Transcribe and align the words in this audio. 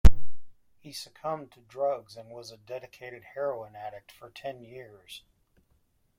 He 0.79 0.93
succumbed 0.93 1.51
to 1.51 1.59
drugs 1.59 2.17
and 2.17 2.31
was 2.31 2.49
a 2.49 2.57
dedicated 2.57 3.23
heroin 3.35 3.75
addicted 3.75 4.11
for 4.15 4.31
ten 4.31 4.63
years. 4.63 5.21